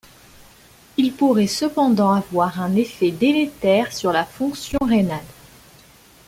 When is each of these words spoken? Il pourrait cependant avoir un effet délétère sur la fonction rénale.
Il 0.97 1.13
pourrait 1.13 1.45
cependant 1.45 2.09
avoir 2.11 2.59
un 2.59 2.75
effet 2.75 3.11
délétère 3.11 3.93
sur 3.93 4.11
la 4.11 4.25
fonction 4.25 4.79
rénale. 4.81 5.21